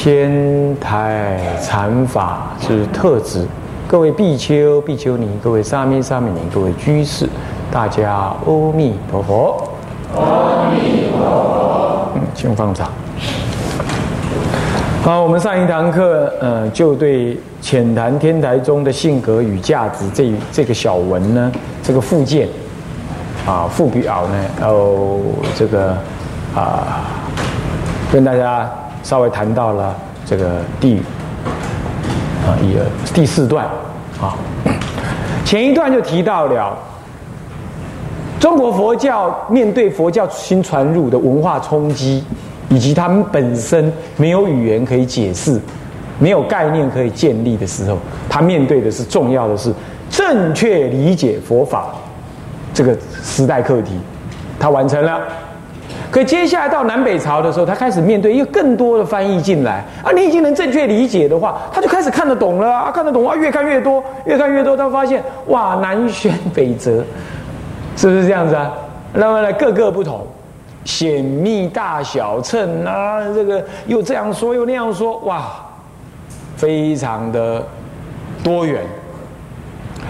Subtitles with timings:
[0.00, 3.44] 天台禅法之特质，
[3.88, 7.28] 各位比丘、比丘尼，各位沙弥、沙弥尼，各位居士，
[7.68, 9.60] 大家阿弥陀佛。
[10.14, 12.12] 阿弥陀佛。
[12.14, 12.88] 嗯，请放掌。
[15.02, 21.50] 好，我们上一堂课，呃，就对浅谈天台宗的性格与价值这这个小文呢，
[21.82, 22.46] 这个附件
[23.44, 25.18] 啊附表呢，哦，
[25.56, 25.90] 这个
[26.54, 27.02] 啊，
[28.12, 28.70] 跟大家
[29.02, 30.96] 稍微谈到了这个第
[32.46, 33.64] 啊一二第四段
[34.20, 34.36] 啊，
[35.44, 36.76] 前一段就提到了
[38.38, 42.24] 中国佛教面对佛教新传入的文化冲击。
[42.70, 45.58] 以及他们本身没有语言可以解释，
[46.18, 47.96] 没有概念可以建立的时候，
[48.28, 49.72] 他面对的是重要的是
[50.10, 51.86] 正确理解佛法
[52.74, 53.92] 这个时代课题，
[54.60, 55.18] 他完成了。
[56.10, 67.04] 可接下来到南北朝的时候，他开始面对一个更多的翻译进来啊，你已经能正确理解的话，他就开始看得懂了啊，看得懂啊，越看越多，越看越多，他发现哇，南辕北辙，
[67.96, 68.72] 是不是这样子啊？
[69.12, 70.26] 那么呢，各个不同。
[70.84, 75.50] 显密大小称啊，这个又这样说又那样说，哇，
[76.56, 77.62] 非常的
[78.42, 78.82] 多元。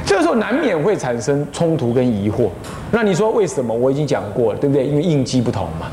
[0.06, 2.48] 这个时候难免会产生冲突跟疑惑。
[2.90, 3.74] 那你说为什么？
[3.74, 4.86] 我已经讲过了，对不对？
[4.86, 5.86] 因为应激不同嘛。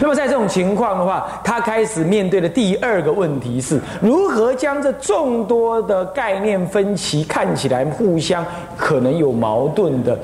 [0.00, 10.16] 那么在这种情况的话，他开始面对的第二个问题是如何将这众多的概念分歧，看起来互相可能有矛盾的。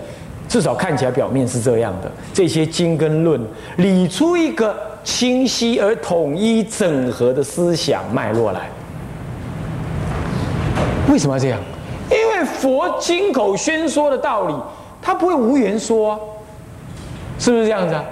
[0.47, 3.41] 至少看起来表面是这样的，这些经跟论
[3.79, 8.61] 理出一个清晰而统一整合的思想脉络来。
[11.11, 11.59] 为什么要这样？
[12.11, 14.55] 因为佛经口宣说的道理，
[15.05, 16.19] 他不会无缘说，
[17.39, 18.03] 是不是这样子啊？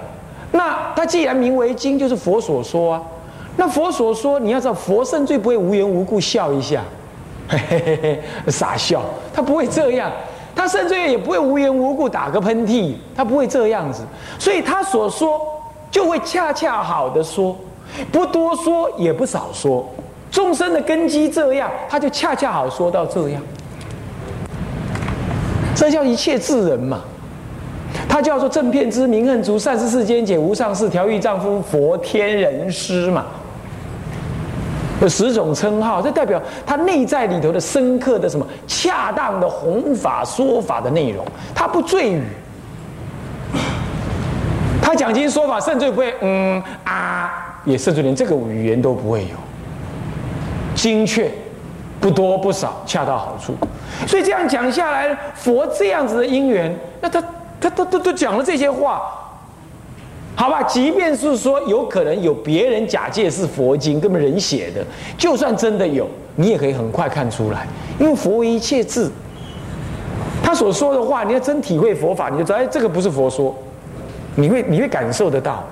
[0.51, 3.01] 那他既然名为经，就是佛所说啊。
[3.57, 6.83] 那佛所说，你要知道，佛甚至不会无缘无故笑一下，
[7.47, 8.21] 嘿嘿嘿，
[8.51, 9.01] 傻笑，
[9.33, 10.11] 他不会这样。
[10.55, 14.03] 他甚至也不会无缘无故打个喷嚏，他不会这样子，
[14.37, 15.41] 所以他所说
[15.89, 17.55] 就会恰恰好的说，
[18.11, 19.83] 不多说也不少说，
[20.29, 23.41] 众生的根基这样，他就恰恰好说到这样，
[25.75, 27.01] 这叫一切智人嘛，
[28.07, 33.25] 他叫做正片之明恨足善事世间解无上士调御丈夫佛天人师嘛。
[35.01, 42.23] 有十种称号，这代表他内在里头的深刻的什么恰当的弘法说法的内容，他不赘语，
[44.81, 49.35] 他讲经说法甚至不会嗯啊，也甚至连这个语言都不会有，
[50.73, 51.29] 精确，
[52.03, 53.55] 不多不少，恰到好处。
[54.05, 57.21] 所以这样讲下来，佛这样子的因缘，那他
[57.61, 59.01] 他他都都讲了这些话。
[60.35, 64.85] 好吧，即便是说有可能有别人假借是佛经，根本人写的，
[65.17, 66.05] 就算真的有，
[66.35, 67.65] 你也可以很快看出来，
[67.97, 69.09] 因为佛为一切智，
[70.43, 73.55] 他所说的话，你要真体会佛法，你就知道，哎，这个不是佛说，
[74.35, 75.63] 你会你会感受得到，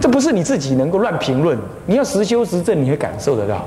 [0.00, 3.64] 这不是你自己能够乱评论，你要实修实证，你会感受得到。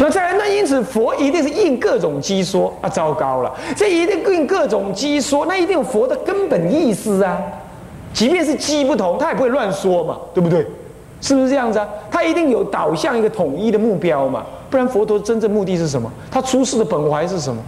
[0.00, 7.36] 那再来，那因此佛一定是应各种机说啊，糟糕了，这一定应各种机说，那一定有佛的根本意思啊。
[8.14, 10.66] 即便是机不同，他也不会乱说嘛，对不对？
[11.20, 11.88] 是不是这样子啊？
[12.10, 16.10] 他一定有导向一个统一的目标嘛，不然佛陀真正目的是什么？
[16.30, 17.60] 他出世的本怀是什么？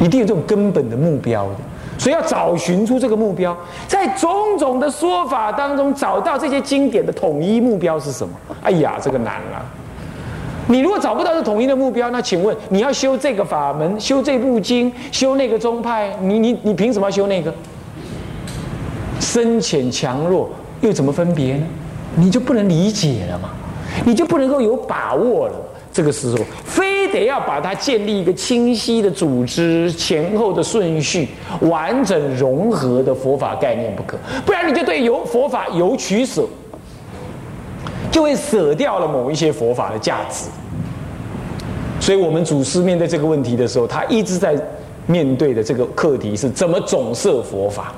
[0.00, 1.56] 一定有这种根本的目标的，
[1.98, 8.34] 所以要找寻出这个目标，在种种的说法当中找到这些经典的统一目标是什么？
[8.62, 9.64] 哎呀，这个难了。
[10.66, 17.52] 你如果找不到这统一的目标，那请问你要修这个法门、修这部经、修那个宗派，你你你凭什么要修那个？
[19.20, 20.50] 深浅强弱
[20.80, 21.66] 又怎么分别呢？
[22.16, 23.50] 你就不能理解了嘛？
[24.04, 25.54] 你就不能够有把握了？
[25.92, 31.28] 这个时候非得要把它建立一个清晰的组织、前后的顺序、
[31.60, 36.44] 完整融合的佛法概念不可，不然你就对有佛法有取舍，
[38.10, 40.46] 就会舍掉了某一些佛法的价值。
[42.04, 44.54] 所以，我们祖师面对这个问题的时候，他一直在
[45.06, 47.94] 面对的这个课题是怎么总摄佛法。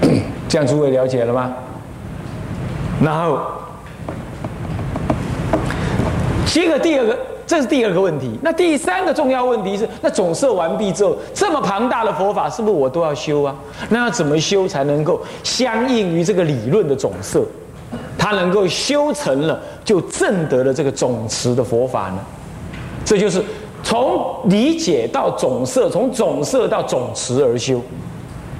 [0.48, 1.52] 这样诸位了解了吗？
[3.00, 3.38] 然后
[6.44, 8.36] 接个第二个，这是第二个问题。
[8.42, 13.54] 那第三个重要问题是，那总摄完毕之后，这么庞大的佛法，是不是我都要修啊？
[13.90, 17.44] 那要怎么修才能够相应于这个理论的总摄？
[18.18, 22.18] 它能够修成了，就证得了这个总持的佛法呢？
[23.04, 23.42] 这就是
[23.82, 27.80] 从理解到总摄，从总摄到总持而修。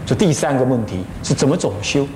[0.05, 2.07] 这第三个问题是怎么总修，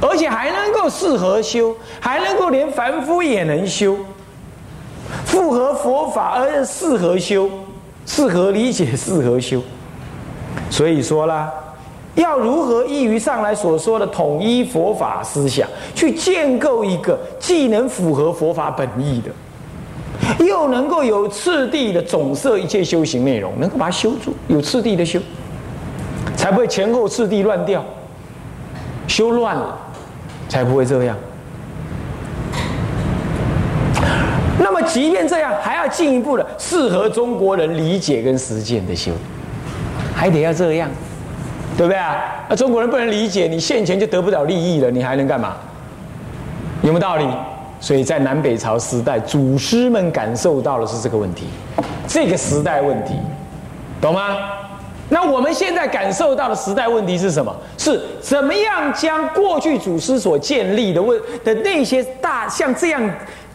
[0.00, 3.96] 而且还能够适合修，还能够连凡夫也能修，
[5.24, 7.48] 符合佛法而适合修，
[8.06, 9.60] 适合理解，适合修。
[10.70, 11.52] 所以说啦，
[12.14, 19.30] 要如何依于上来所说的统一佛法思想，去建构一个既能符合佛法本意的，
[20.38, 25.20] 又能够有次第的总摄一切修行内容，能够把它修住，有次第的修。
[26.36, 27.84] 才不会前后次第乱掉，
[29.08, 29.76] 修乱了，
[30.48, 31.16] 才不会这样。
[34.58, 39.12] 那么，即便这样，还要进一步的适合中国人理解跟实践的修，
[40.14, 40.88] 还得要这样，
[41.76, 42.16] 对不对啊？
[42.48, 45.54] 那中国人不能理解，你现前就得不了利益了，你还能干嘛？
[46.82, 47.26] 有没有道理？
[47.78, 51.46] 所以在南北朝时代，祖师们感受到的是这个问题，
[52.06, 53.14] 这个时代问题，
[54.00, 54.36] 懂吗？
[55.08, 57.54] 那我们现在感受到的时代问题是什么？
[57.78, 63.08] 是怎么样将过去祖师所建立的问的那些大像这样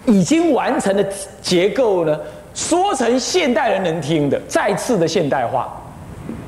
[0.06, 1.06] 已经完成的
[1.42, 2.18] 结构呢，
[2.54, 5.68] 说成现代人能听的，再次的现代化。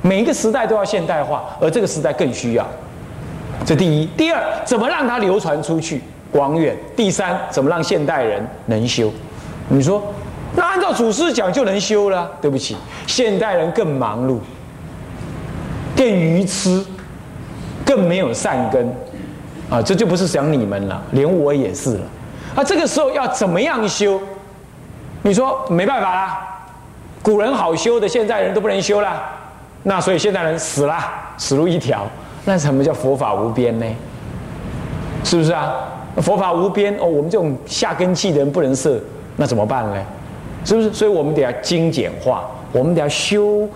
[0.01, 2.65] 每一个时代都要现代化，而这个时代更需要。
[3.65, 6.01] 这第一，第二，怎么让它流传出去
[6.33, 6.75] 广远？
[6.95, 9.09] 第三，怎么让现代人能修？
[9.69, 10.03] 你说，
[10.55, 12.29] 那按照祖师讲就能修了？
[12.41, 12.75] 对不起，
[13.07, 14.39] 现代人更忙碌。
[15.95, 16.83] 更愚痴，
[17.85, 18.91] 更没有善根，
[19.69, 22.05] 啊，这就不是讲你们了，连我也是了。
[22.55, 24.19] 啊，这个时候要怎么样修？
[25.21, 26.65] 你说没办法啦，
[27.21, 29.21] 古人好修的，现在人都不能修了，
[29.83, 30.97] 那所以现代人死了，
[31.37, 32.07] 死路一条。
[32.43, 33.85] 那什么叫佛法无边呢？
[35.23, 35.73] 是不是啊？
[36.21, 38.99] 佛法无边哦，我们这种下根器的人不能设，
[39.37, 40.05] 那怎么办呢？
[40.65, 40.93] 是不是？
[40.93, 43.67] 所以我们得要精简化，我们得要修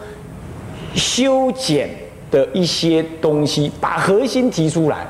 [0.96, 1.90] 修剪。
[2.30, 5.08] 的一些东西，把核心提出来，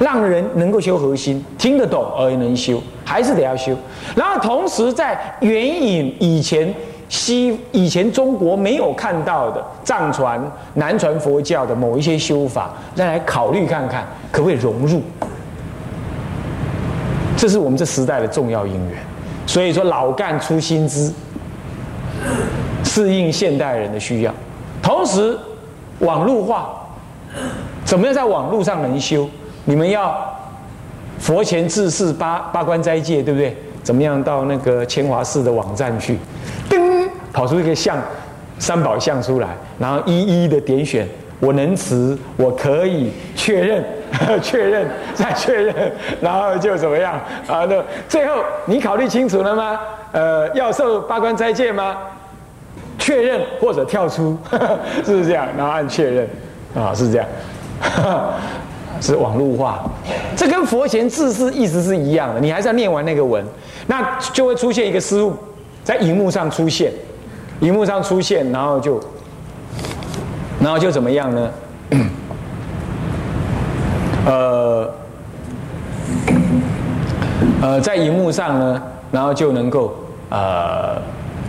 [0.00, 3.72] 让人能够修核心，听得懂而能修，还是得要修。
[4.16, 6.74] 然后同时在援引以前
[7.08, 10.42] 西以前中国没有看到的藏传、
[10.74, 15.00] 南传佛教的某一些修法，再来考虑看看可不可以融入。
[17.42, 18.96] 这是我们这时代的重要因缘。
[19.48, 21.12] 所以说，老干出新知，
[22.84, 24.32] 适应现代人的需要，
[24.80, 25.36] 同时。
[25.98, 26.70] 网络化，
[27.84, 29.28] 怎么样在网络上能修？
[29.64, 30.16] 你们要
[31.18, 33.56] 佛前自是八八关斋戒，对不对？
[33.84, 36.18] 怎么样到那个千华寺的网站去，
[36.68, 38.02] 噔，跑出一个像
[38.58, 39.48] 三宝像出来，
[39.78, 43.84] 然后一一的点选，我能持，我可以确认，
[44.42, 45.74] 确认再确认，
[46.20, 47.14] 然后就怎么样
[47.46, 47.64] 啊？
[47.68, 49.80] 那最后你考虑清楚了吗？
[50.12, 51.96] 呃，要受八关斋戒吗？
[52.98, 54.36] 确认或者跳出，
[55.02, 55.48] 是不是这样？
[55.56, 56.28] 然后按确认，
[56.74, 57.26] 啊，是这样，
[59.00, 59.82] 是网络化。
[60.36, 62.40] 这跟佛前自是意思是一样的。
[62.40, 63.44] 你还是要念完那个文，
[63.86, 65.34] 那就会出现一个失误，
[65.82, 66.92] 在荧幕上出现，
[67.60, 69.00] 荧幕上出现，然后就，
[70.60, 71.50] 然后就怎么样呢？
[74.26, 74.90] 呃，
[77.60, 79.94] 呃，在荧幕上呢，然后就能够，
[80.30, 80.96] 呃，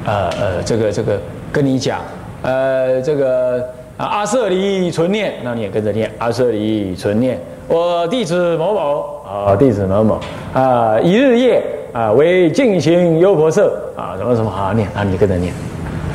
[0.05, 1.19] 呃，呃，这个这个。
[1.53, 1.99] 跟你讲，
[2.41, 3.59] 呃，这个
[3.95, 7.39] 啊，阿舍离存念，那你也跟着念阿舍离存念。
[7.67, 10.19] 我弟子某某啊，弟子某某
[10.51, 11.63] 啊，一日夜
[11.93, 13.61] 啊为进行优婆塞
[13.95, 15.53] 啊，什么什么好念啊，你跟着念。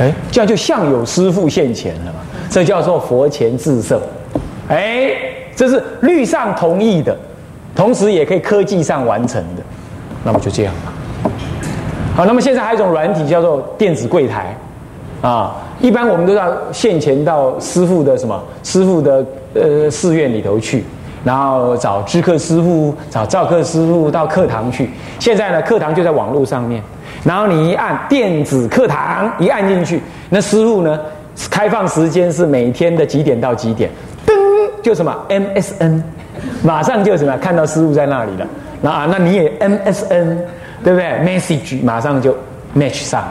[0.00, 2.18] 哎，这样就像有师父现前了嘛，
[2.50, 4.00] 这叫做佛前自胜。
[4.70, 5.12] 哎，
[5.58, 7.16] 这是律上同意的，
[7.74, 9.62] 同时也可以科技上完成的。
[10.22, 10.92] 那么就这样吧。
[12.14, 14.56] 好，那么现在还有一种软体叫做电子柜台。
[15.20, 20.84] 啊，一般我们都要现前到师傅的什么师傅的呃寺院里头去，
[21.24, 24.88] 然后找知客师傅、找照客师傅到课堂去。
[25.18, 26.80] 现在呢，课堂就在网络上面，
[27.24, 30.00] 然后你一按电子课堂，一按进去，
[30.30, 30.96] 那师傅呢
[31.50, 33.90] 开放时间是每天的几点到几点，
[34.82, 36.02] 就什么 MSN，
[36.62, 38.46] 马上就什么看到师傅在那里了。
[38.80, 40.36] 那啊，那你也 MSN，
[40.84, 42.32] 对不对？Message 马上就
[42.76, 43.24] match 上。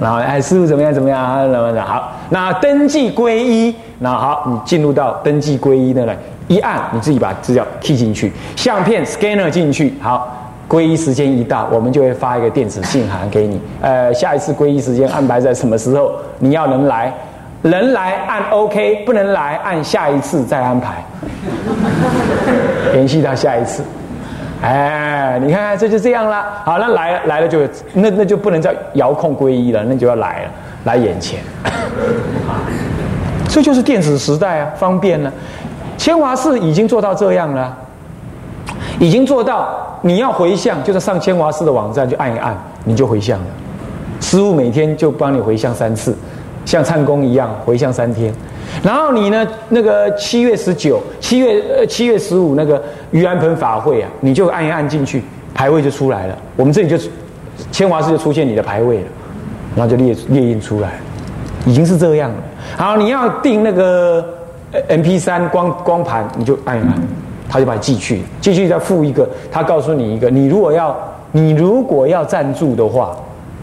[0.00, 0.92] 然后哎，师傅怎么样？
[0.92, 1.42] 怎么样啊？
[1.42, 1.80] 怎么的？
[1.80, 6.16] 好，那登记皈依，那好，你进入到登记皈依的来，
[6.48, 13.60] 一按，你自己把资料 key 进去，相片 scanner 进去，好，皈依时间一到，我们就会发一个电子信函给你。
[13.80, 16.12] 呃，下一次皈依时间安排在什么时候？
[16.40, 17.14] 你要能来，
[17.68, 21.02] 能来按 OK，不能来按下一次再安排，
[22.92, 23.82] 联系到下一次。
[24.62, 26.44] 哎，你看看这就这样了。
[26.64, 27.60] 好，那来了来了就
[27.92, 30.50] 那那就不能再遥控皈依了，那就要来了，
[30.84, 31.40] 来眼前。
[33.48, 35.32] 这就是电子时代啊，方便了。
[35.96, 37.76] 千华寺已经做到这样了，
[38.98, 43.46] 已经做到你要回向，就是上千华寺的网站就按一按，你就回向了。
[44.20, 46.16] 师傅每天就帮你回向三次，
[46.74, 48.34] 像唱功一样回向三天。
[48.82, 55.22] 然后你呢，那个七月十九、七月呃七月十五那个盂兰盆法会啊，你就按一按进去，
[55.54, 56.36] 牌位就出来了。
[56.56, 56.98] 我们这里就
[57.70, 59.06] 千华寺就出现你的牌位了，
[59.76, 60.94] 然后就列列印出来，
[61.64, 62.36] 已经是这样了。
[62.76, 64.24] 好，你要订那个
[64.88, 66.94] M P 三光光盘，你就按一按，
[67.48, 70.96] 他就把你寄去，寄去再付一个，他告诉你一个，你如果要
[71.30, 73.16] 你如果要赞助的话，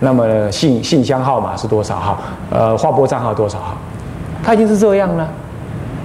[0.03, 2.17] 那么信信箱号码是多少号？
[2.49, 3.77] 呃，划拨账号多少号？
[4.43, 5.29] 它已经是这样了，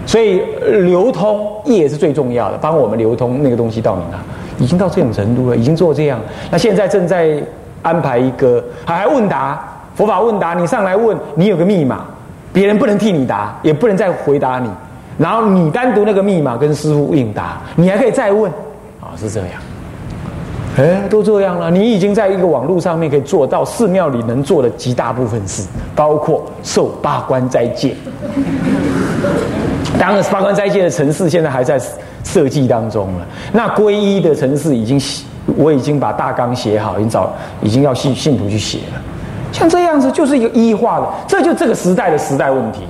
[0.04, 0.42] 所以
[0.82, 6.20] 流通业是最重要的，帮我们流通那个东西到你那，已经到这种程度了，已经做这样。
[6.50, 7.42] 那现在正在
[7.80, 9.58] 安排一个，还还问答
[9.94, 12.04] 佛法问答，你上来问，你有个密码，
[12.52, 14.68] 别人不能替你答，也不能再回答你，
[15.16, 18.52] 然后你单独那个密码跟师傅应答，你还可以再问，
[19.00, 19.50] 啊，是这样。
[20.76, 27.94] 哎，都这样了，你已经在一个网络上面可以做到寺庙里能做的极大部分事，包括受八关斋戒。
[29.98, 31.80] 当然，八关斋戒的城市现在还在
[32.24, 33.26] 设计当中了。
[33.52, 35.00] 那皈依的城市已经，
[35.56, 39.00] 我已经把大纲写好，已经找，已经要信信徒去写了。
[39.52, 42.80] 像这样子，就是一个一化的，这就这个时代的时代问题。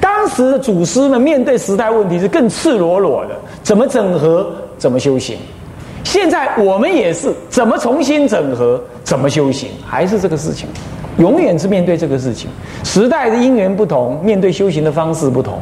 [0.00, 5.38] 当时的祖师们面对时代问题是更赤裸裸的，怎么整合，怎么修行。
[6.04, 10.68] 现在我们也是怎么重新整合，怎么修行，还是这个事情，
[11.18, 12.48] 永远是面对这个事情。
[12.82, 15.58] 时代的因缘不同，面对修行的方式不同，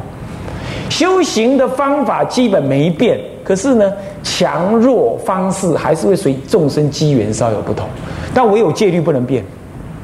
[0.89, 3.91] 修行的方法基本没变，可是呢，
[4.23, 7.87] 强弱方式还是会随众生机缘稍有不同。
[8.33, 9.43] 但唯有戒律不能变，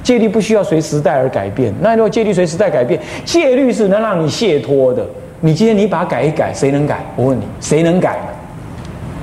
[0.03, 1.73] 戒律不需要随时代而改变。
[1.79, 5.05] 那如果戒律随时代改变，戒律是能让你解脱的。
[5.41, 7.03] 你今天你把它改一改，谁能改？
[7.15, 8.19] 我问你，谁能改？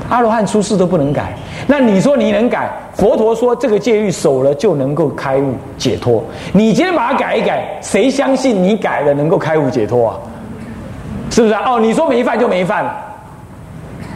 [0.09, 1.35] 阿罗汉出世都不能改，
[1.67, 2.71] 那你说你能改？
[2.95, 6.23] 佛陀说这个戒律守了就能够开悟解脱。
[6.53, 10.19] 你今天把它改一改，谁相信你改了能够开悟解脱啊？
[11.31, 11.63] 是不是啊？
[11.65, 12.95] 哦，你说没犯就没犯了，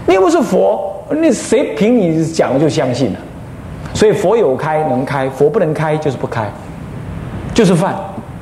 [0.07, 3.19] 你又不是佛，那谁凭你讲就相信了？
[3.95, 6.47] 所以佛有开能开，佛不能开就是不开，
[7.55, 7.95] 就是犯。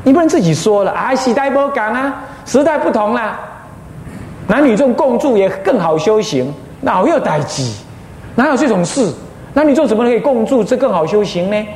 [0.02, 3.38] 你不能自己说了啊，时代不讲啊，时代不同啦，
[4.48, 6.52] 男女众共住也更好修行。
[6.84, 7.74] 哪有待机？
[8.36, 9.10] 哪有这种事？
[9.52, 10.62] 那你做怎么可以共住？
[10.62, 11.66] 这更好修行呢？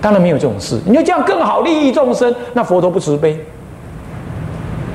[0.00, 0.80] 当然没有这种事。
[0.84, 3.38] 你就这样更好利益众生，那佛陀不慈悲。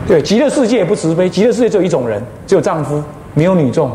[0.06, 1.30] 对，极乐世界也不慈悲。
[1.30, 3.02] 极乐世界只有一种人，只有丈夫，
[3.34, 3.90] 没有女众。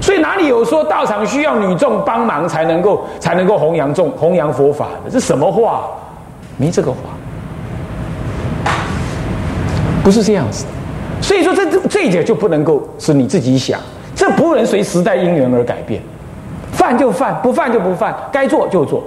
[0.00, 5.10] 所以哪里有说道场需要女众帮忙才能够才能够弘扬众弘扬佛法的？
[5.10, 5.84] 这什么话？
[6.56, 6.98] 没这个话，
[10.02, 10.64] 不是这样子。
[11.20, 13.78] 所以说这这这一点就不能够是你自己想。
[14.18, 16.02] 这不能随时代因缘而改变，
[16.72, 19.00] 犯就犯，不犯就不犯，该做就做，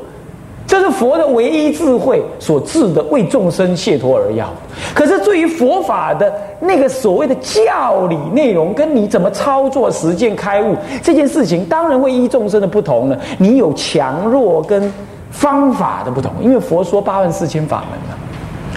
[0.66, 4.50] 这是佛的唯一智慧所致的为众生解脱而要。
[4.96, 13.18] 可是对于佛法的那个所谓的教理内容，跟你怎么操作实践开悟这件事情，当然会依众生的不同呢。
[13.38, 14.90] 你有强弱跟
[15.30, 18.16] 方法的不同，因为佛说八万四千法门嘛，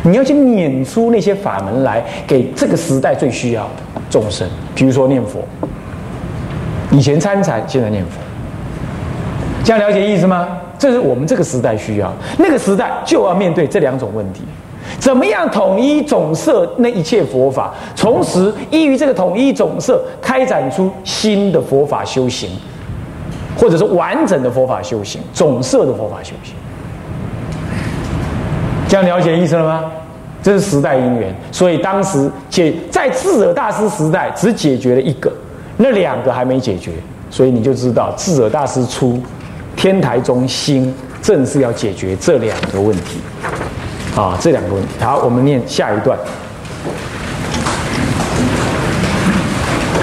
[0.03, 5.38] 你要去捻出那些法门来给这个时代最需要的众生，比如说念佛。
[6.95, 8.21] 以前参禅，现在念佛，
[9.65, 10.47] 这样了解意思吗？
[10.79, 14.43] 这是我们这个时代需要，那个时代就要面对这两种问题：
[15.01, 22.49] 怎么样统一总摄那一切佛法，同时依于这个统一总摄，开展出新的佛法修行，
[23.59, 26.55] 或者是完整的佛法修行，总摄的佛法修行。
[28.87, 29.91] 这样了解意思了吗？
[30.45, 35.33] 这是时代因缘，所以当时解在智者大师时代，只解决了一个。
[35.76, 36.93] 那两个还没解决，
[37.31, 39.21] 所以你就知道智者大师出
[39.75, 43.19] 天台中心，正是要解决这两个问题
[44.16, 44.88] 啊，这两个问题。
[45.00, 46.16] 好，我们念下一段。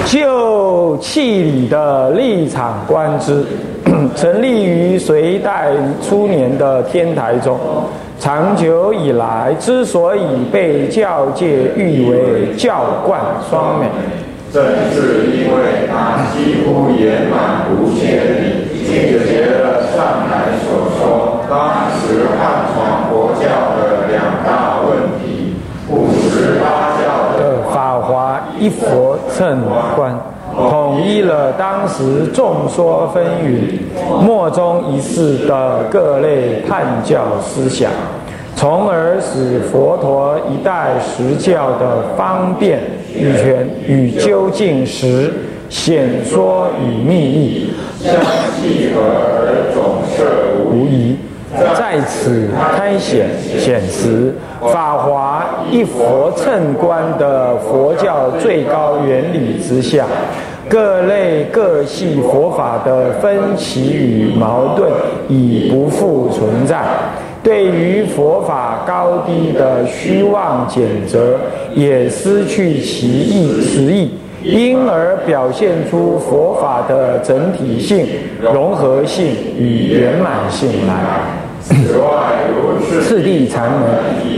[0.04, 3.42] 就气理的立场观之，
[4.14, 5.70] 成立于隋代
[6.06, 7.58] 初年的天台中，
[8.20, 10.20] 长久以来之所以
[10.52, 13.86] 被教界誉为教冠双美。
[14.52, 23.46] 正是因为它几乎圆满无缺理，解决了上来所说当时汉传佛教
[23.80, 25.56] 的两大问题：
[25.88, 29.62] 五十八教的法华一佛乘
[29.96, 30.14] 观，
[30.54, 33.80] 统一了当时众说纷纭、
[34.20, 37.90] 莫衷一是的各类叛教思想。
[38.54, 42.78] 从而使佛陀一代十教的方便
[43.14, 45.32] 与权与究竟时
[45.68, 48.14] 显说与秘密意相
[48.60, 50.24] 契合而总摄
[50.70, 51.16] 无疑，
[51.78, 53.28] 在此开显
[53.58, 60.06] 显时法华一佛乘观的佛教最高原理之下，
[60.68, 64.90] 各类各系佛法的分歧与矛盾
[65.28, 66.82] 已不复存在。
[67.42, 71.36] 对于佛法高低的虚妄简则，
[71.74, 74.12] 也失去其意实意，
[74.44, 78.06] 因而表现出佛法的整体性、
[78.40, 79.26] 融合性
[79.58, 80.94] 与圆满性来。
[83.00, 83.80] 次第禅门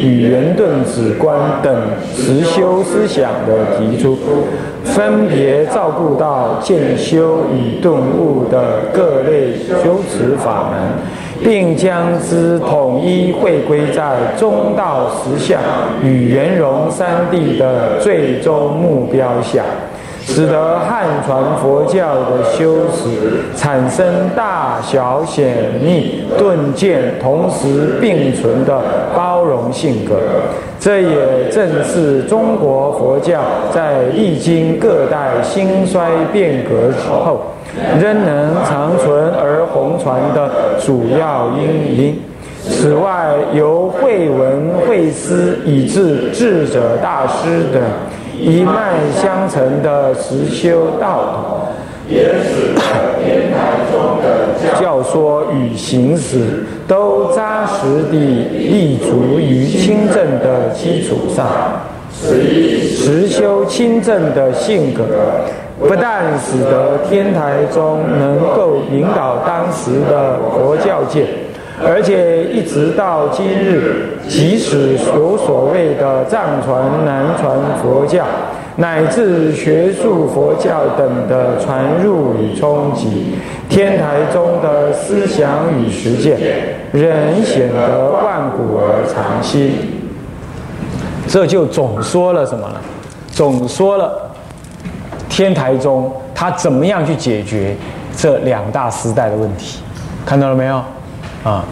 [0.01, 1.75] 与圆顿止观等
[2.15, 4.17] 实修思想的提出，
[4.85, 10.79] 分别照顾到渐修与顿悟的各类修持法门。
[11.45, 15.61] 并将之统一汇归在中道实相
[16.03, 19.63] 与圆融三谛的最终目标下，
[20.23, 28.81] 使得汉传佛教的修持产生大小显密顿渐同时并存的
[29.15, 30.17] 包容性格。
[30.81, 37.54] 这也正是中国佛教在历经各代兴衰变革之后。
[38.01, 40.51] 仍能长存而弘传的
[40.81, 42.21] 主要因因。
[42.67, 47.83] 此外，由慧文、慧思以至智者大师等
[48.41, 51.69] 一脉相承的实修道统，
[52.09, 52.81] 也使得
[53.23, 61.47] 天台中的教说与行识都扎实地立足于清正的基础上，
[62.19, 65.05] 实修清正的性格。
[65.87, 71.27] 不但使得天台宗能够引导当时的佛教界，
[71.87, 78.25] 而且一直到今日，即使有所谓的藏传、南传佛教，
[78.77, 83.35] 乃至学术佛教等的传入与冲击，
[83.69, 86.39] 天台宗的思想与实践
[86.93, 89.73] 仍显得万古而长新。
[91.29, 92.81] 这就总说了什么了？
[93.31, 94.31] 总说了。
[95.37, 97.77] 天台中，他怎么样去解决
[98.17, 99.81] 这两大时代的问题？
[100.25, 100.77] 看到了没有？
[101.43, 101.65] 啊，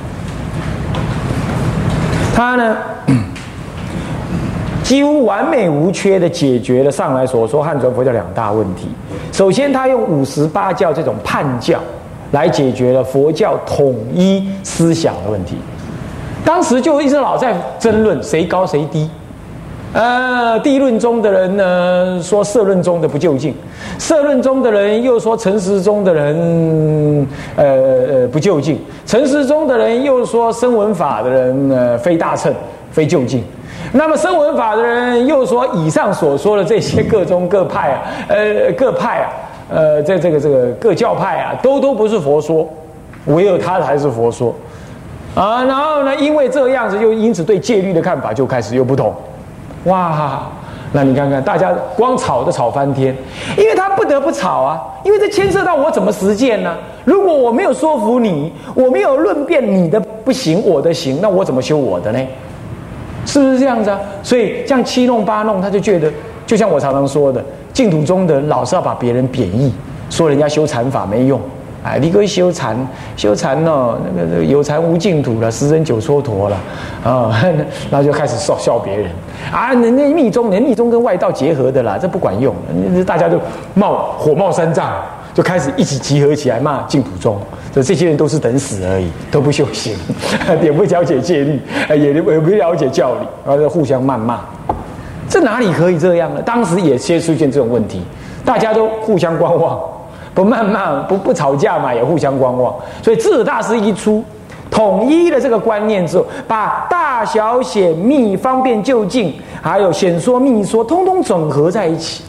[2.34, 2.76] 他呢，
[4.82, 8.88] 几乎完美无缺的解决了上来所说汉传佛教两大问题。
[9.30, 11.78] 首先，他用五十八教这种叛教
[12.32, 15.56] 来解决了佛教统一思想的问题。
[16.44, 19.08] 当时就一直老在争论谁高谁低。
[19.94, 23.54] 呃，地论中的人呢说社论中的不就近，
[23.98, 32.50] 社论中的人又说陈时中的人呃呃不就近，陈时中的人又说声闻法的人呢非大乘
[32.90, 33.44] 非就近，
[33.92, 39.28] 那么声闻法的人又说以上所说的这些各宗各派啊，呃各派啊，
[39.68, 42.66] 呃在这个这个各教派啊都都不是佛说，
[43.26, 44.54] 唯有他才是佛说，
[45.34, 49.14] 啊，然后呢因为这样子就因此对戒律的看法就开始又不同。
[49.84, 50.42] 哇，
[50.92, 53.16] 那你看看，大家光吵都吵翻天，
[53.56, 56.76] 因为他不得不吵啊，因为这牵涉到我怎么实践呢？
[57.04, 62.20] 如果我没有说服你，我没有论辩你的不行，我的行，那我怎么修我的呢？
[63.24, 63.98] 是不是这样子啊？
[64.22, 66.12] 所以这样七弄八弄，他就觉得，
[66.46, 67.42] 就像我常常说的，
[67.72, 69.72] 净土中的老是要把别人贬义，
[70.10, 71.40] 说人家修禅法没用。
[71.84, 72.76] 哎，你可以修禅，
[73.16, 76.56] 修禅哦，那个有禅无净土了，十人九蹉跎了，
[77.02, 77.34] 啊，
[77.90, 79.10] 然后就开始笑笑别人，
[79.52, 82.54] 啊，那那密宗，连密宗跟外道结合的啦，这不管用，
[83.04, 83.36] 大家就
[83.74, 84.92] 冒火冒三丈，
[85.34, 87.36] 就开始一起集合起来骂净土宗，
[87.74, 89.96] 这这些人都是等死而已，都不修行，
[90.62, 94.38] 也不了解戒律，也也不了解教理，然后就互相谩骂，
[95.28, 96.40] 这哪里可以这样呢？
[96.42, 98.04] 当时也先出现这种问题，
[98.44, 99.80] 大家都互相观望。
[100.34, 102.74] 不谩骂，不不吵架嘛，也互相观望。
[103.02, 104.24] 所以智者大师一出，
[104.70, 112.24] 统一了这个观念之后，把大小显密、方便就近，还有显说密说，通通整合在一起，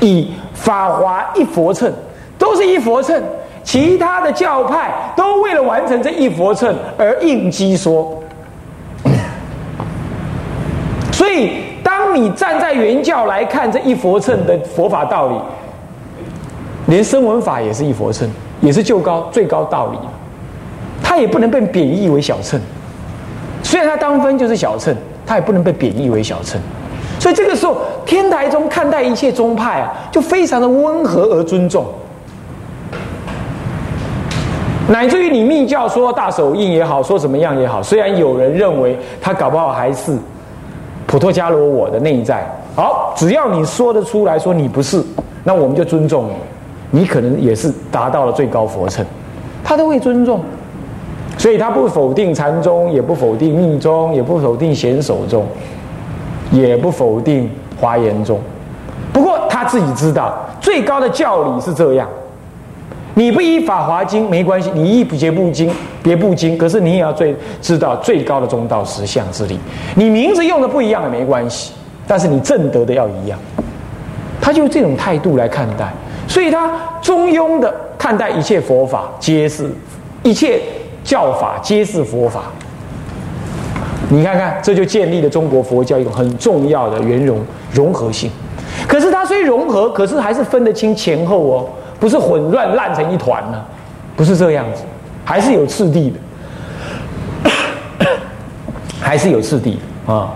[0.00, 1.92] 以法华一佛乘，
[2.36, 3.22] 都是一佛乘，
[3.62, 8.12] 其他的教派都为了完成这一佛乘而应机说。
[11.12, 11.52] 所以，
[11.84, 15.34] 当你站在原教来看这一佛乘的佛法道理。
[16.86, 18.28] 连声闻法也是一佛乘，
[18.60, 19.98] 也是就高最高道理，
[21.02, 22.60] 他也不能被贬义为小乘。
[23.62, 24.94] 虽然他当分就是小乘，
[25.26, 26.60] 他也不能被贬义为小乘。
[27.18, 31.84] 所以这个时候，天台宗看待一切宗派啊，就非常的温和而尊重。
[34.88, 40.16] 乃至于你密教说大手印也好，说怎么样也好，虽然有人认为他搞不好还是
[41.08, 42.46] 普陀伽罗我的内在，
[42.76, 45.02] 好，只要你说得出来说你不是，
[45.42, 46.34] 那我们就尊重你，
[46.90, 49.04] 你可能也是达到了最高佛乘，
[49.64, 50.40] 他都会尊重，
[51.36, 55.46] 所以他不否定禅宗，也不否定密宗，也不否定显手宗，
[56.50, 58.38] 也不否定华严宗，
[59.12, 62.08] 不过他自己知道最高的教理是这样。
[63.18, 65.70] 你不依法华经没关系，你依别部经，
[66.02, 69.58] 别部经，可是你也要最知道最高的中道实相之理。
[69.94, 71.72] 你名字用的不一样也没关系，
[72.06, 73.38] 但是你正得的要一样。
[74.38, 75.90] 他就这种态度来看待，
[76.36, 76.70] 所以他
[77.00, 79.70] 中庸的看待一切佛法皆是，
[80.22, 80.60] 一切
[81.02, 82.42] 教法皆是佛法。
[84.10, 87.40] 你看看，这就建立了中国佛教一种很重要的圆融
[87.72, 88.30] 融合性。
[88.86, 91.66] 可是它虽融合，可是还是分得清前后哦。
[91.98, 93.64] 不是混乱烂成一团呢，
[94.14, 94.82] 不是这样子，
[95.24, 97.48] 还是有次第的，
[99.00, 100.34] 还是有次第的啊。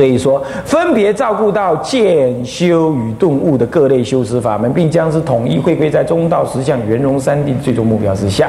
[0.00, 8.48] 所以说，分别照顾到渐修与顿悟的各类修持法门，并将之统一汇归在中道实相圆融三谛最终目标之下，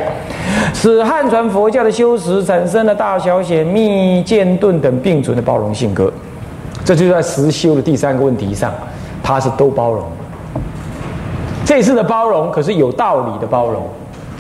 [0.74, 6.10] 使汉传佛教的修持产生了大小显密渐顿等并存的包容性格。
[6.86, 8.74] 这就在实修的第三个问题上，
[9.22, 10.06] 它是都包容。
[11.66, 13.84] 这次的包容可是有道理的包容，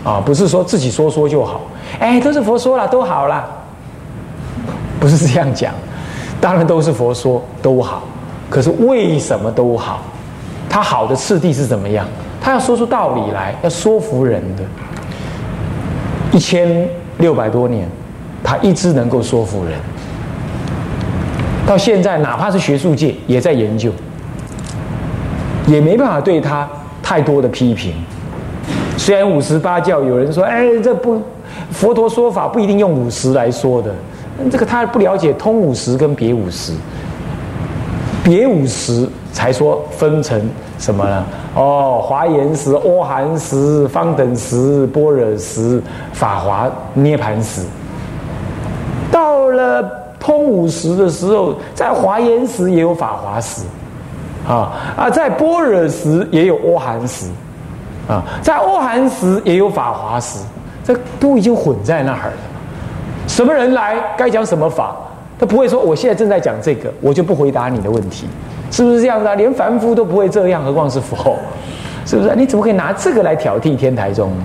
[0.05, 1.59] 啊，不是说自己说说就好，
[1.99, 3.45] 哎，都是佛说了都好了，
[4.97, 5.73] 不是这样讲，
[6.41, 8.03] 当然都是佛说都好，
[8.49, 10.01] 可是为什么都好？
[10.67, 12.05] 他好的次第是怎么样？
[12.41, 14.63] 他要说出道理来，要说服人的。
[16.33, 17.87] 一千六百多年，
[18.43, 19.73] 他一直能够说服人，
[21.65, 23.91] 到现在哪怕是学术界也在研究，
[25.67, 26.67] 也没办法对他。
[27.03, 27.93] 太多的批评，
[28.95, 31.21] 虽然五十八教有人说，哎，这不
[31.69, 33.93] 佛陀说法不一定用五十来说的，
[34.49, 36.73] 这个他不了解通五十跟别五十，
[38.23, 40.41] 别五十才说分成
[40.79, 41.25] 什么呢？
[41.55, 45.81] 哦，华严时、阿含时、方等时、般若时、
[46.13, 47.61] 法华涅盘时，
[49.11, 49.83] 到了
[50.19, 53.61] 通五十的时候，在华严时也有法华时。
[54.47, 57.27] 啊啊，在般若时也有阿含时，
[58.07, 60.39] 啊，在阿含时也有法华时，
[60.83, 62.33] 这都已经混在那儿了。
[63.31, 64.93] 什么人来该讲什么法，
[65.39, 68.27] 他不会说我现在正在讲这个，我就不回答你的问题，
[68.69, 69.33] 是不是这样子啊？
[69.35, 71.37] 连凡夫都不会这样，何况是佛？
[72.05, 72.35] 是不是？
[72.35, 74.43] 你怎么可以拿这个来挑剔天台宗呢？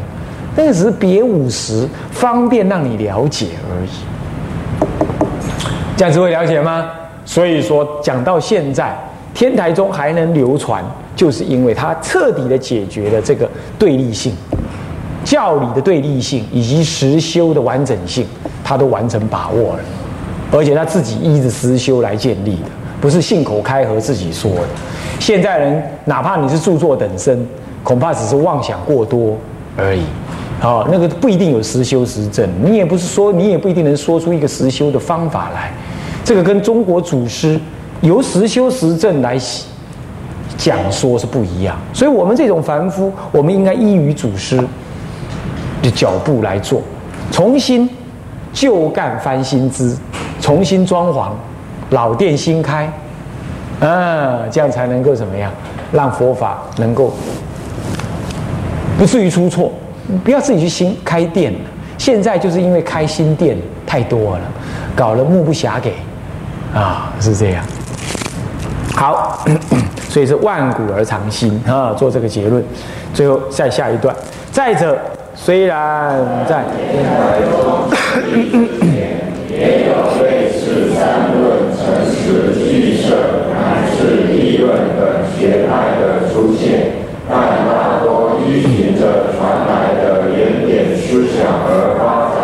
[0.54, 4.86] 那个只是别五十，方便让你了解而已。
[5.96, 6.88] 这样子会了解吗？
[7.24, 8.96] 所以说讲到现在。
[9.34, 10.82] 天台宗还能流传，
[11.14, 13.46] 就是因为它彻底的解决了这个
[13.78, 14.32] 对立性、
[15.24, 18.26] 教理的对立性以及实修的完整性，
[18.66, 19.80] 他都完成把握了。
[20.50, 24.68] 而且他自己依着实修来建立的，不是信口开河自己说的。
[25.20, 27.46] 现在人哪怕你是著作等身，
[27.82, 29.36] 恐怕只是妄想过多
[29.76, 30.02] 而已。
[30.60, 35.72] 啊，那个不一定有实修实证，你也不是说你也不一定能说出一个实修的方法来。
[36.24, 37.60] 这个跟中国祖师。
[38.02, 39.38] 由实修实证来
[40.58, 44.62] 讲说是不一样，所以我们这种凡夫，我们应该依于祖师
[45.82, 46.82] 的脚步来做，
[47.32, 47.88] 重新
[48.56, 49.94] 旧干翻新枝，
[50.40, 51.28] 重新装潢，
[51.90, 52.90] 老店新开，
[53.80, 55.52] 啊，这样才能够怎么样，
[55.92, 57.12] 让佛法能够
[58.96, 59.70] 不至于出错。
[60.24, 61.52] 不要自己去新开店，
[61.98, 64.44] 现在就是因为开新店太多了，
[64.96, 65.92] 搞了目不暇给，
[66.74, 67.62] 啊，是这样。
[68.94, 69.44] 好，
[70.08, 72.64] 所以是万古而长新啊，做这个结论。
[73.12, 74.16] 最后再下一段。
[74.50, 74.98] 再者，
[75.38, 77.86] 虽然在天台中，
[79.48, 79.90] 也有
[80.24, 83.14] 类似三论、成实、俱舍
[83.52, 85.00] 乃至议论等
[85.38, 92.36] 学派的出现，但大多依循着传来的原点思想而发展，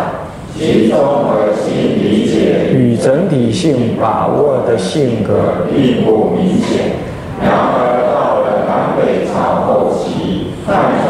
[0.55, 6.93] 其综合性理解与整体性把握的性格并不明显。
[7.41, 11.02] 然而到了南北朝后期，汉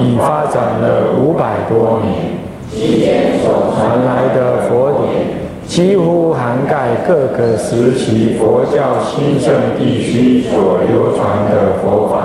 [0.00, 2.38] 已发展了五百多年，
[2.70, 12.16] 期间所传来的佛典几乎涵盖各个时期佛教兴盛地区所流传的佛法。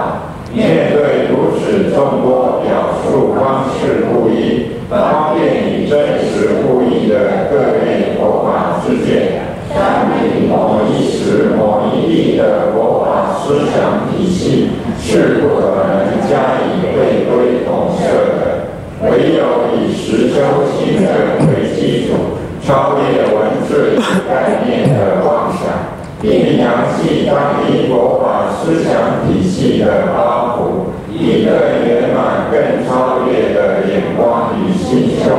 [0.53, 7.55] 面对如此众多表述方式不一、方便以真实不一的各
[7.85, 18.01] 类佛法事件，相比某一时某一地的佛法思想体系，是不可能加以背归统摄
[18.35, 18.39] 的。
[19.03, 19.41] 唯有
[19.75, 20.35] 以实修
[20.77, 21.07] 行证
[21.47, 22.13] 为基础，
[22.63, 25.99] 超越文字与概念的妄想。
[26.21, 31.49] 并扬弃当地佛法思想体系的包袱，以更
[31.83, 35.33] 圆满、更超越的眼光与心胸，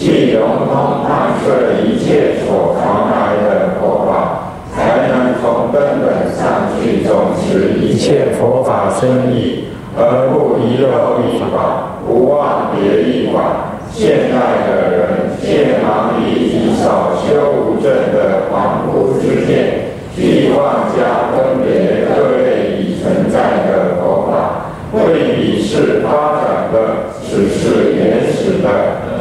[0.00, 13.76] 去融通探测一切所传来的佛法，才能从根本上去总持一切佛法深意，而不遗漏一法，不忘别一法。
[13.92, 15.00] 现代的人
[15.38, 19.90] 现忙于极少修无证的狂夫之见。
[20.16, 28.68] 替妄加分别各类已存在的佛法，为理事发展的只是原始的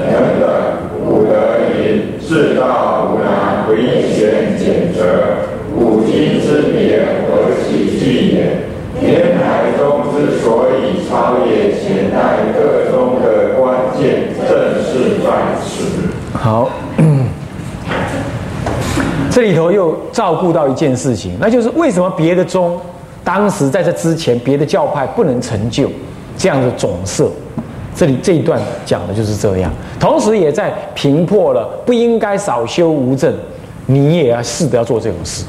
[0.09, 0.68] 等等。
[2.29, 5.01] 世：道无难，唯选简择。
[5.73, 8.69] 古今之别，何其巨也！
[8.99, 14.47] 天台宗之所以超越前代各宗的关键，正
[14.83, 15.25] 是在
[15.65, 16.37] 此。
[16.37, 16.69] 好。
[19.31, 22.79] 这里头又照顾到一件事情，那就是为什么别的宗
[23.23, 25.89] 当时在这之前，别的教派不能成就
[26.37, 27.31] 这样的总色？
[27.99, 33.33] 这里这一段讲的就是这样，同时也在平破了不应该少修无证，
[33.87, 35.43] 你也要试着要做这种事，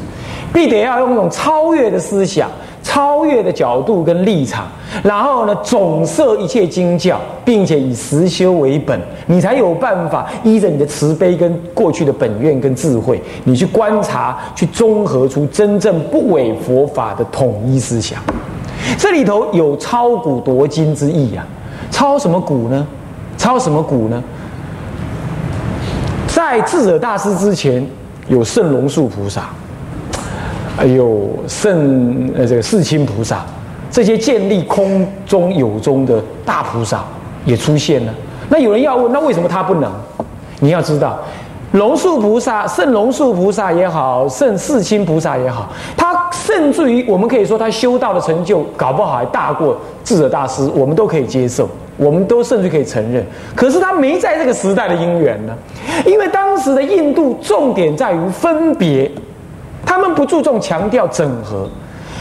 [0.53, 2.51] 必得要用一种超越的思想。
[2.83, 4.67] 超越的角度跟立场，
[5.05, 18.19] 然后呢，总摄一切经教，并且以实修为本，你才有办法依着你的慈悲跟过去的本愿跟智慧，你去观察，去综合出真正不违佛法的统一思想。
[18.99, 21.47] 这里头有超古夺今之意啊！
[22.01, 22.87] 抄什么古呢？
[23.37, 24.25] 抄什么古呢？
[26.27, 27.87] 在智者大师之前，
[28.27, 29.43] 有圣龙树菩萨。
[30.75, 33.45] 还有圣呃这个世亲菩萨，
[33.91, 37.05] 这些建立空中有中的大菩萨
[37.45, 38.15] 也出现了。
[38.49, 39.93] 那有人要问，那为什么他不能？
[40.61, 41.19] 你要知道，
[41.73, 51.69] 龙树菩萨、圣龙树菩萨也好，圣世亲菩萨也好，他甚至于我们可以说他修道的成就，搞不好还大过智者大师，我们都可以接受，
[52.01, 53.25] 我们都甚至可以承认。
[53.55, 55.55] 可是他没在这个时代的因缘呢，
[56.05, 59.09] 因为当时的印度重点在于分别。
[59.83, 61.69] 他们不注重强调整合，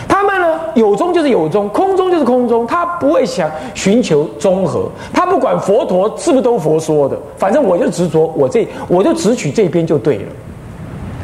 [0.07, 10.25] 他们呢有中就是有中，空中就是空中，他不会想寻求中和，他不管佛陀是不是都佛说的，反正我就执着我这，我就只取这边就对了。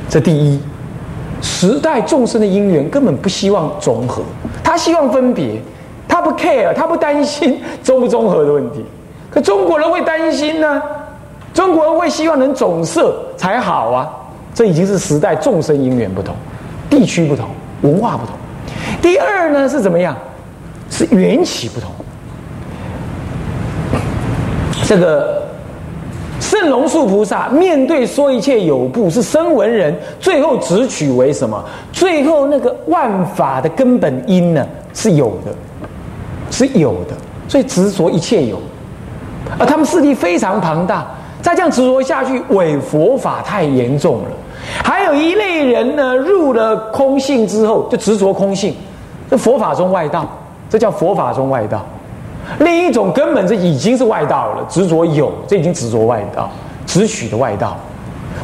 [0.07, 0.59] 这第一，
[1.41, 4.21] 时代众生的因缘根本不希望综合，
[4.63, 5.59] 他希望分别，
[6.07, 8.83] 他不 care，他不担心综不综合的问题。
[9.29, 10.81] 可中国人会担心呢，
[11.53, 14.09] 中国人会希望能总色才好啊。
[14.53, 16.33] 这已经是时代众生因缘不同，
[16.89, 17.49] 地区不同，
[17.81, 18.35] 文化不同。
[19.01, 20.15] 第二呢是怎么样？
[20.89, 21.89] 是缘起不同。
[24.87, 25.43] 这个
[26.39, 31.61] 圣龙树菩萨面对说一切有部是声闻人，最后只取为什么？
[31.91, 35.51] 最后那个万法的根本因呢是有的，
[36.55, 37.13] 是有的，
[37.49, 38.57] 所以执着一切有。
[39.59, 41.05] 而他们势力非常庞大，
[41.41, 44.29] 再这样执着下去，伪佛法太严重了。
[44.81, 48.73] 还有一类人呢，入了空性之后就执着空性，
[49.29, 50.25] 这佛法中外道，
[50.69, 51.85] 这叫佛法中外道。
[52.59, 56.49] 另一种根本这已经是外道了，执着有，这已经执着外道，
[56.85, 57.75] 执取的外道。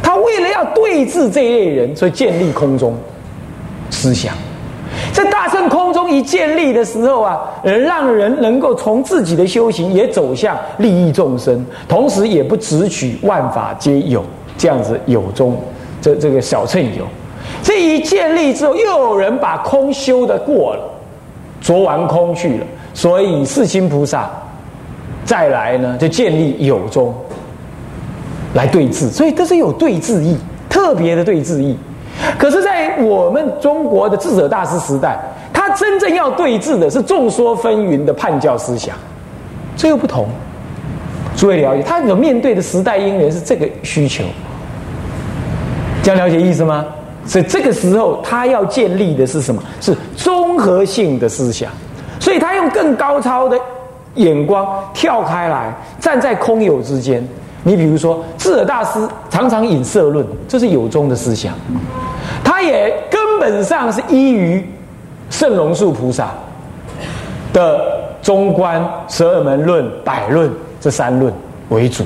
[0.04, 2.94] 他为了要对治这一类人，所以建立空中
[3.90, 4.36] 思想。
[5.14, 14.24] 在大圣空中一建立的时候啊，让人能够从自己的修行也走向利益众生，同时也不执取万法皆有，
[14.58, 15.56] 这样子有中。
[16.02, 17.06] 这这个小乘有，
[17.62, 20.84] 这一建立之后，又有人把空修的过了，
[21.62, 24.28] 着完空去了，所以世亲菩萨
[25.24, 27.14] 再来呢，就建立有中
[28.56, 30.36] 来对峙，所以这是有对峙意，
[30.68, 31.78] 特别的对峙意。
[32.38, 35.20] 可是，在我们中国的智者大师时代，
[35.52, 38.96] 他真正要对峙的是众说纷纭的叛教思想，
[39.76, 40.28] 这又不同。
[41.36, 44.24] 诸位了解，他所面对的时代因缘是这个需求。
[46.04, 46.86] 这样了解意思吗？
[47.26, 49.62] 所以这个时候，他要建立的是什么？
[49.80, 51.72] 是综合性的思想。
[52.20, 53.58] 所以他用更高超的
[54.16, 57.26] 眼光跳开来，站在空有之间。
[57.64, 61.54] 你比如说，智者大师常常引色论，这是有中的思想。
[62.62, 64.64] 他也根本上是依于
[65.32, 66.30] 圣龙树菩萨
[67.52, 70.48] 的中观、十二门论、百论
[70.80, 71.34] 这三论
[71.70, 72.04] 为主，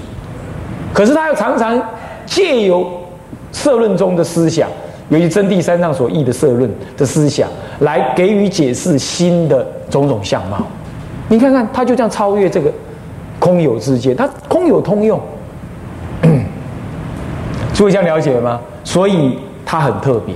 [0.94, 1.78] 可是他又常常
[2.26, 2.89] 借由
[3.52, 4.70] 社论中的思想，
[5.10, 10.65] 由于真谛三藏所译的社论的思想，来给予解释新的种种相貌。
[11.28, 12.72] 你看看，他就这样超越这个
[13.39, 15.20] 空有之间，他空有通用，
[17.76, 18.62] 诸位这样了解吗？
[18.86, 20.36] 所以它很特别。